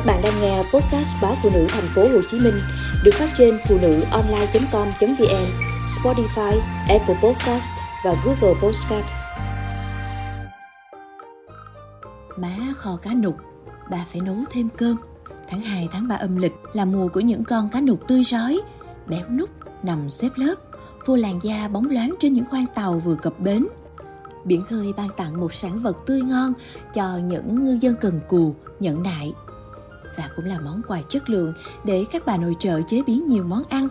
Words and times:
Các 0.00 0.06
bạn 0.06 0.22
đang 0.22 0.40
nghe 0.42 0.56
podcast 0.56 1.22
báo 1.22 1.34
phụ 1.42 1.50
nữ 1.54 1.66
thành 1.68 1.84
phố 1.94 2.02
Hồ 2.02 2.20
Chí 2.30 2.40
Minh 2.40 2.54
được 3.04 3.10
phát 3.14 3.28
trên 3.34 3.58
phụ 3.68 3.78
nữ 3.82 4.00
online.com.vn, 4.10 5.46
Spotify, 5.86 6.60
Apple 6.88 7.14
Podcast 7.22 7.70
và 8.04 8.14
Google 8.24 8.60
Podcast. 8.62 9.04
Má 12.36 12.56
kho 12.76 12.96
cá 12.96 13.14
nục, 13.14 13.36
bà 13.90 14.04
phải 14.12 14.20
nấu 14.20 14.36
thêm 14.50 14.68
cơm. 14.76 14.96
Tháng 15.48 15.60
2 15.60 15.88
tháng 15.92 16.08
3 16.08 16.16
âm 16.16 16.36
lịch 16.36 16.54
là 16.72 16.84
mùa 16.84 17.08
của 17.08 17.20
những 17.20 17.44
con 17.44 17.68
cá 17.70 17.80
nục 17.80 18.08
tươi 18.08 18.24
rói, 18.24 18.60
béo 19.06 19.28
nút, 19.30 19.50
nằm 19.82 20.10
xếp 20.10 20.30
lớp, 20.36 20.54
vô 21.06 21.16
làn 21.16 21.38
da 21.42 21.68
bóng 21.68 21.90
loáng 21.90 22.14
trên 22.20 22.34
những 22.34 22.46
khoang 22.50 22.66
tàu 22.74 22.92
vừa 22.92 23.16
cập 23.16 23.40
bến. 23.40 23.66
Biển 24.44 24.62
khơi 24.62 24.92
ban 24.96 25.08
tặng 25.16 25.40
một 25.40 25.54
sản 25.54 25.78
vật 25.78 25.96
tươi 26.06 26.20
ngon 26.20 26.52
cho 26.94 27.18
những 27.24 27.64
ngư 27.64 27.78
dân 27.80 27.94
cần 28.00 28.20
cù, 28.28 28.54
nhận 28.80 29.02
nại 29.02 29.32
và 30.16 30.30
cũng 30.36 30.44
là 30.44 30.60
món 30.60 30.82
quà 30.88 31.02
chất 31.08 31.30
lượng 31.30 31.52
để 31.84 32.04
các 32.12 32.22
bà 32.26 32.36
nội 32.36 32.56
trợ 32.58 32.80
chế 32.82 33.02
biến 33.06 33.26
nhiều 33.26 33.44
món 33.44 33.62
ăn. 33.68 33.88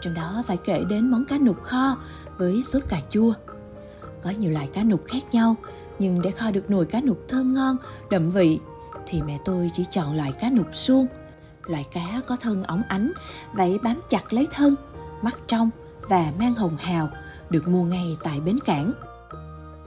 Trong 0.00 0.14
đó 0.14 0.42
phải 0.46 0.56
kể 0.56 0.84
đến 0.88 1.10
món 1.10 1.24
cá 1.24 1.38
nục 1.38 1.62
kho 1.62 1.96
với 2.38 2.62
sốt 2.62 2.82
cà 2.88 3.00
chua. 3.10 3.32
Có 4.22 4.30
nhiều 4.30 4.50
loại 4.50 4.68
cá 4.72 4.84
nục 4.84 5.04
khác 5.06 5.22
nhau, 5.32 5.56
nhưng 5.98 6.22
để 6.22 6.30
kho 6.30 6.50
được 6.50 6.70
nồi 6.70 6.86
cá 6.86 7.00
nục 7.00 7.24
thơm 7.28 7.54
ngon, 7.54 7.76
đậm 8.10 8.30
vị 8.30 8.58
thì 9.06 9.22
mẹ 9.22 9.38
tôi 9.44 9.70
chỉ 9.74 9.84
chọn 9.90 10.16
loại 10.16 10.32
cá 10.32 10.50
nục 10.50 10.66
suông. 10.72 11.06
Loại 11.66 11.86
cá 11.92 12.20
có 12.26 12.36
thân 12.36 12.62
óng 12.62 12.82
ánh, 12.88 13.12
vảy 13.52 13.78
bám 13.82 14.00
chặt 14.08 14.32
lấy 14.32 14.46
thân, 14.52 14.74
mắt 15.22 15.36
trong 15.48 15.70
và 16.08 16.32
mang 16.38 16.54
hồng 16.54 16.76
hào, 16.76 17.08
được 17.50 17.68
mua 17.68 17.84
ngay 17.84 18.16
tại 18.22 18.40
bến 18.40 18.56
cảng. 18.64 18.92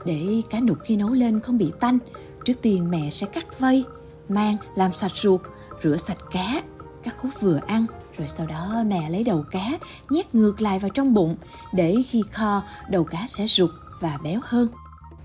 Để 0.04 0.42
cá 0.50 0.60
nục 0.60 0.78
khi 0.82 0.96
nấu 0.96 1.10
lên 1.10 1.40
không 1.40 1.58
bị 1.58 1.72
tanh, 1.80 1.98
trước 2.44 2.54
tiên 2.62 2.90
mẹ 2.90 3.10
sẽ 3.10 3.26
cắt 3.26 3.60
vây, 3.60 3.84
mang 4.28 4.56
làm 4.74 4.94
sạch 4.94 5.12
ruột, 5.14 5.40
rửa 5.82 5.96
sạch 5.96 6.18
cá, 6.30 6.62
các 7.02 7.16
khúc 7.18 7.30
vừa 7.40 7.60
ăn 7.66 7.86
rồi 8.18 8.28
sau 8.28 8.46
đó 8.46 8.82
mẹ 8.86 9.10
lấy 9.10 9.24
đầu 9.24 9.44
cá 9.50 9.78
nhét 10.10 10.34
ngược 10.34 10.60
lại 10.60 10.78
vào 10.78 10.88
trong 10.88 11.14
bụng 11.14 11.36
để 11.72 11.96
khi 12.08 12.22
kho 12.32 12.62
đầu 12.90 13.04
cá 13.04 13.26
sẽ 13.26 13.46
rụt 13.46 13.70
và 14.00 14.18
béo 14.22 14.40
hơn. 14.44 14.68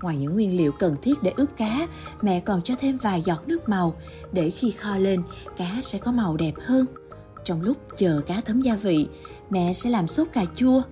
Ngoài 0.02 0.16
những 0.16 0.34
nguyên 0.34 0.56
liệu 0.56 0.72
cần 0.72 0.96
thiết 1.02 1.22
để 1.22 1.32
ướp 1.36 1.56
cá, 1.56 1.86
mẹ 2.22 2.40
còn 2.40 2.62
cho 2.62 2.74
thêm 2.80 2.98
vài 2.98 3.22
giọt 3.22 3.48
nước 3.48 3.68
màu 3.68 3.94
để 4.32 4.50
khi 4.50 4.70
kho 4.70 4.96
lên 4.96 5.22
cá 5.56 5.78
sẽ 5.82 5.98
có 5.98 6.12
màu 6.12 6.36
đẹp 6.36 6.54
hơn. 6.64 6.86
Trong 7.44 7.62
lúc 7.62 7.76
chờ 7.96 8.20
cá 8.26 8.40
thấm 8.40 8.62
gia 8.62 8.74
vị, 8.76 9.08
mẹ 9.50 9.72
sẽ 9.72 9.90
làm 9.90 10.08
sốt 10.08 10.28
cà 10.32 10.44
chua. 10.56 10.82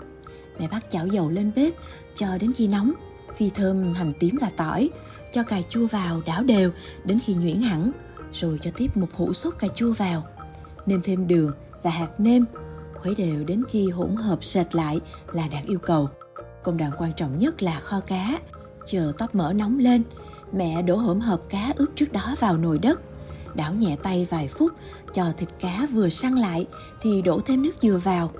Mẹ 0.58 0.68
bắt 0.68 0.86
chảo 0.90 1.06
dầu 1.06 1.30
lên 1.30 1.50
bếp 1.56 1.74
cho 2.14 2.38
đến 2.40 2.52
khi 2.52 2.68
nóng, 2.68 2.92
phi 3.36 3.50
thơm 3.50 3.94
hành 3.94 4.12
tím 4.20 4.38
và 4.40 4.50
tỏi, 4.56 4.90
cho 5.36 5.42
cà 5.42 5.60
chua 5.68 5.86
vào 5.86 6.22
đảo 6.26 6.42
đều 6.42 6.70
đến 7.04 7.18
khi 7.24 7.34
nhuyễn 7.34 7.60
hẳn, 7.60 7.90
rồi 8.32 8.60
cho 8.62 8.70
tiếp 8.76 8.96
một 8.96 9.06
hũ 9.14 9.32
sốt 9.32 9.54
cà 9.58 9.68
chua 9.68 9.92
vào. 9.92 10.26
Nêm 10.86 11.00
thêm 11.02 11.26
đường 11.26 11.52
và 11.82 11.90
hạt 11.90 12.20
nêm, 12.20 12.44
khuấy 12.94 13.14
đều 13.14 13.44
đến 13.44 13.62
khi 13.68 13.90
hỗn 13.90 14.16
hợp 14.16 14.44
sệt 14.44 14.74
lại 14.74 15.00
là 15.32 15.48
đạt 15.52 15.64
yêu 15.64 15.78
cầu. 15.78 16.08
Công 16.62 16.76
đoạn 16.76 16.90
quan 16.98 17.12
trọng 17.16 17.38
nhất 17.38 17.62
là 17.62 17.80
kho 17.80 18.00
cá. 18.00 18.38
Chờ 18.86 19.12
tóp 19.18 19.34
mỡ 19.34 19.52
nóng 19.52 19.78
lên, 19.78 20.02
mẹ 20.52 20.82
đổ 20.82 20.96
hỗn 20.96 21.20
hợp 21.20 21.40
cá 21.48 21.72
ướp 21.76 21.88
trước 21.96 22.12
đó 22.12 22.34
vào 22.40 22.58
nồi 22.58 22.78
đất. 22.78 23.00
Đảo 23.54 23.74
nhẹ 23.74 23.96
tay 24.02 24.26
vài 24.30 24.48
phút 24.48 24.72
cho 25.12 25.32
thịt 25.36 25.48
cá 25.60 25.86
vừa 25.92 26.08
săn 26.08 26.34
lại 26.34 26.66
thì 27.00 27.22
đổ 27.22 27.40
thêm 27.46 27.62
nước 27.62 27.74
dừa 27.82 28.00
vào 28.04 28.30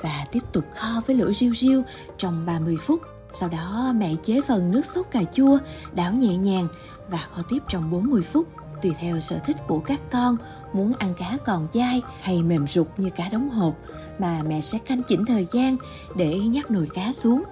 và 0.00 0.26
tiếp 0.32 0.42
tục 0.52 0.64
kho 0.76 1.02
với 1.06 1.16
lửa 1.16 1.32
riu 1.32 1.54
riu 1.54 1.82
trong 2.18 2.46
30 2.46 2.76
phút. 2.80 3.17
Sau 3.32 3.48
đó 3.48 3.92
mẹ 3.96 4.14
chế 4.24 4.40
phần 4.48 4.70
nước 4.70 4.84
sốt 4.84 5.06
cà 5.10 5.20
chua, 5.32 5.58
đảo 5.94 6.12
nhẹ 6.12 6.36
nhàng 6.36 6.68
và 7.10 7.26
kho 7.30 7.42
tiếp 7.48 7.62
trong 7.68 7.90
40 7.90 8.22
phút. 8.22 8.48
Tùy 8.82 8.94
theo 9.00 9.20
sở 9.20 9.38
thích 9.38 9.56
của 9.66 9.78
các 9.80 10.00
con, 10.10 10.36
muốn 10.72 10.92
ăn 10.98 11.14
cá 11.18 11.36
còn 11.44 11.68
dai 11.74 12.02
hay 12.20 12.42
mềm 12.42 12.66
rụt 12.66 12.86
như 12.96 13.10
cá 13.10 13.28
đóng 13.28 13.50
hộp 13.50 13.74
mà 14.18 14.42
mẹ 14.48 14.60
sẽ 14.60 14.78
canh 14.78 15.02
chỉnh 15.02 15.24
thời 15.26 15.46
gian 15.52 15.76
để 16.16 16.38
nhắc 16.38 16.70
nồi 16.70 16.88
cá 16.94 17.12
xuống. 17.12 17.42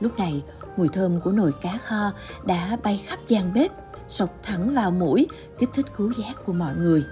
Lúc 0.00 0.18
này, 0.18 0.42
mùi 0.76 0.88
thơm 0.88 1.20
của 1.20 1.32
nồi 1.32 1.52
cá 1.52 1.78
kho 1.78 2.12
đã 2.44 2.76
bay 2.82 3.02
khắp 3.06 3.18
gian 3.28 3.54
bếp, 3.54 3.70
sộc 4.08 4.30
thẳng 4.42 4.74
vào 4.74 4.90
mũi, 4.90 5.26
kích 5.58 5.70
thích 5.74 5.86
cứu 5.96 6.12
giác 6.16 6.44
của 6.44 6.52
mọi 6.52 6.74
người. 6.76 7.04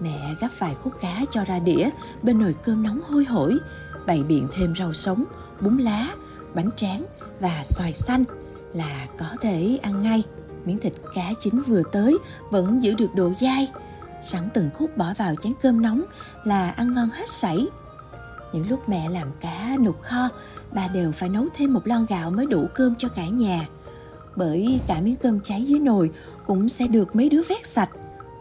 Mẹ 0.00 0.34
gắp 0.40 0.50
vài 0.58 0.74
khúc 0.74 0.92
cá 1.00 1.20
cho 1.30 1.44
ra 1.44 1.58
đĩa 1.58 1.90
bên 2.22 2.38
nồi 2.38 2.54
cơm 2.64 2.82
nóng 2.82 3.00
hôi 3.08 3.24
hổi, 3.24 3.58
bày 4.06 4.22
biện 4.22 4.48
thêm 4.52 4.74
rau 4.78 4.92
sống, 4.92 5.24
bún 5.60 5.78
lá, 5.78 6.06
bánh 6.54 6.70
tráng 6.76 7.06
và 7.40 7.64
xoài 7.64 7.94
xanh 7.94 8.24
là 8.72 9.06
có 9.18 9.26
thể 9.40 9.78
ăn 9.82 10.02
ngay. 10.02 10.22
Miếng 10.64 10.78
thịt 10.78 10.92
cá 11.14 11.32
chín 11.40 11.60
vừa 11.60 11.82
tới 11.92 12.18
vẫn 12.50 12.82
giữ 12.82 12.94
được 12.94 13.14
độ 13.14 13.32
dai. 13.40 13.70
Sẵn 14.22 14.48
từng 14.54 14.70
khúc 14.74 14.96
bỏ 14.96 15.14
vào 15.18 15.34
chén 15.42 15.52
cơm 15.62 15.82
nóng 15.82 16.02
là 16.44 16.70
ăn 16.70 16.94
ngon 16.94 17.08
hết 17.10 17.28
sảy. 17.28 17.66
Những 18.52 18.70
lúc 18.70 18.88
mẹ 18.88 19.08
làm 19.08 19.28
cá 19.40 19.76
nục 19.80 20.02
kho, 20.02 20.28
bà 20.72 20.88
đều 20.88 21.12
phải 21.12 21.28
nấu 21.28 21.46
thêm 21.54 21.74
một 21.74 21.86
lon 21.86 22.06
gạo 22.08 22.30
mới 22.30 22.46
đủ 22.46 22.66
cơm 22.74 22.94
cho 22.98 23.08
cả 23.08 23.26
nhà. 23.26 23.66
Bởi 24.36 24.80
cả 24.86 25.00
miếng 25.00 25.16
cơm 25.16 25.40
cháy 25.40 25.64
dưới 25.64 25.78
nồi 25.78 26.10
cũng 26.46 26.68
sẽ 26.68 26.86
được 26.86 27.16
mấy 27.16 27.28
đứa 27.28 27.42
vét 27.48 27.66
sạch. 27.66 27.90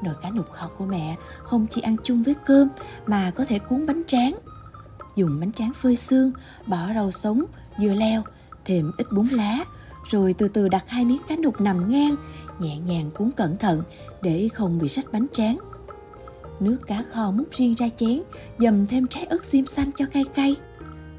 Nồi 0.03 0.16
cá 0.22 0.30
nục 0.30 0.52
kho 0.52 0.68
của 0.78 0.86
mẹ 0.86 1.16
không 1.44 1.68
chỉ 1.68 1.81
ăn 1.81 1.96
chung 2.03 2.24
với 2.24 2.36
cơm 2.46 2.68
mà 3.08 3.31
có 3.31 3.46
thể 3.46 3.59
cuốn 3.59 3.86
bánh 3.86 4.03
tráng. 4.08 4.38
Dùng 5.16 5.40
bánh 5.40 5.52
tráng 5.52 5.74
phơi 5.74 5.96
xương, 5.96 6.31
bỏ 6.66 6.94
rau 6.96 7.12
sống, 7.12 7.46
dưa 7.79 7.94
leo, 7.94 8.23
thêm 8.66 8.91
ít 8.97 9.12
bún 9.12 9.28
lá, 9.28 9.66
rồi 10.09 10.34
từ 10.38 10.47
từ 10.47 10.67
đặt 10.67 10.84
hai 10.88 11.06
miếng 11.06 11.22
cá 11.28 11.35
nục 11.35 11.62
nằm 11.62 11.91
ngang, 11.91 12.16
nhẹ 12.59 12.78
nhàng 12.78 13.12
cuốn 13.12 13.31
cẩn 13.31 13.57
thận 13.57 13.84
để 14.22 14.50
không 14.53 14.79
bị 14.79 14.88
sách 14.88 15.06
bánh 15.12 15.28
tráng. 15.31 15.57
Nước 16.59 16.78
cá 16.88 17.03
kho 17.12 17.31
múc 17.31 17.51
riêng 17.51 17.73
ra 17.73 17.90
chén, 17.97 18.22
dầm 18.59 18.88
thêm 18.88 19.07
trái 19.07 19.23
ớt 19.23 19.45
xiêm 19.45 19.66
xanh 19.66 19.91
cho 19.97 20.06
cay 20.06 20.23
cay. 20.34 20.56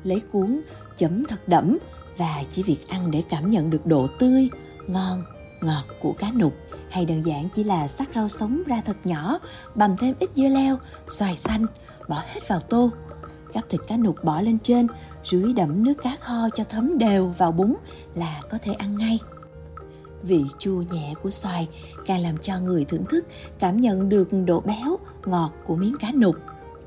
Lấy 0.04 0.20
cuốn, 0.20 0.60
chấm 0.96 1.24
thật 1.24 1.48
đẫm 1.48 1.78
và 2.16 2.44
chỉ 2.50 2.62
việc 2.62 2.88
ăn 2.88 3.10
để 3.10 3.22
cảm 3.28 3.50
nhận 3.50 3.70
được 3.70 3.86
độ 3.86 4.08
tươi, 4.18 4.50
ngon, 4.86 5.24
ngọt 5.60 5.84
của 6.00 6.12
cá 6.12 6.30
nục 6.32 6.54
hay 6.90 7.06
đơn 7.06 7.22
giản 7.26 7.48
chỉ 7.48 7.64
là 7.64 7.88
sắc 7.88 8.08
rau 8.14 8.28
sống 8.28 8.62
ra 8.66 8.82
thật 8.84 8.96
nhỏ, 9.04 9.38
bằm 9.74 9.96
thêm 9.96 10.14
ít 10.18 10.30
dưa 10.34 10.48
leo, 10.48 10.78
xoài 11.08 11.36
xanh, 11.36 11.66
bỏ 12.08 12.22
hết 12.26 12.48
vào 12.48 12.60
tô. 12.60 12.90
Gắp 13.52 13.64
thịt 13.68 13.80
cá 13.86 13.96
nục 13.96 14.24
bỏ 14.24 14.40
lên 14.40 14.58
trên, 14.58 14.86
rưới 15.24 15.52
đẫm 15.52 15.84
nước 15.84 15.94
cá 16.02 16.16
kho 16.20 16.48
cho 16.54 16.64
thấm 16.64 16.98
đều 16.98 17.28
vào 17.38 17.52
bún 17.52 17.74
là 18.14 18.40
có 18.50 18.58
thể 18.62 18.72
ăn 18.72 18.98
ngay. 18.98 19.18
Vị 20.22 20.44
chua 20.58 20.82
nhẹ 20.90 21.14
của 21.22 21.30
xoài 21.30 21.68
càng 22.06 22.22
làm 22.22 22.38
cho 22.38 22.60
người 22.60 22.84
thưởng 22.84 23.04
thức 23.08 23.26
cảm 23.58 23.80
nhận 23.80 24.08
được 24.08 24.28
độ 24.46 24.60
béo, 24.60 24.98
ngọt 25.26 25.50
của 25.66 25.76
miếng 25.76 25.96
cá 26.00 26.12
nục. 26.12 26.36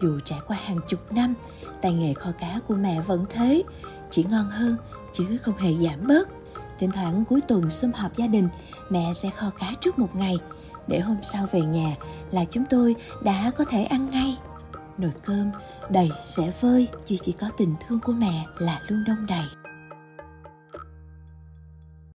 Dù 0.01 0.19
trải 0.19 0.39
qua 0.47 0.57
hàng 0.63 0.79
chục 0.87 1.11
năm, 1.11 1.33
tay 1.81 1.93
nghề 1.93 2.13
kho 2.13 2.31
cá 2.31 2.59
của 2.67 2.75
mẹ 2.75 3.01
vẫn 3.01 3.25
thế, 3.29 3.63
chỉ 4.11 4.25
ngon 4.29 4.49
hơn 4.49 4.75
chứ 5.13 5.37
không 5.41 5.57
hề 5.57 5.73
giảm 5.73 6.07
bớt. 6.07 6.29
Thỉnh 6.79 6.91
thoảng 6.91 7.23
cuối 7.29 7.41
tuần 7.41 7.69
sum 7.69 7.91
họp 7.91 8.17
gia 8.17 8.27
đình, 8.27 8.47
mẹ 8.89 9.13
sẽ 9.13 9.29
kho 9.29 9.49
cá 9.49 9.73
trước 9.81 9.99
một 9.99 10.15
ngày, 10.15 10.37
để 10.87 10.99
hôm 10.99 11.17
sau 11.21 11.47
về 11.51 11.61
nhà 11.61 11.95
là 12.31 12.45
chúng 12.45 12.63
tôi 12.69 12.95
đã 13.23 13.51
có 13.57 13.65
thể 13.65 13.83
ăn 13.83 14.09
ngay. 14.09 14.37
Nồi 14.97 15.11
cơm 15.25 15.51
đầy 15.89 16.09
sẽ 16.23 16.51
vơi, 16.61 16.87
duy 17.05 17.19
chỉ 17.23 17.31
có 17.31 17.49
tình 17.57 17.75
thương 17.87 17.99
của 17.99 18.13
mẹ 18.13 18.45
là 18.57 18.81
luôn 18.87 19.03
đông 19.07 19.25
đầy. 19.27 19.62